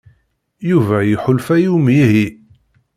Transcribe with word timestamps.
Yuba 0.69 0.97
iḥulfa 1.13 1.55
i 1.59 1.67
umihi. 1.75 2.27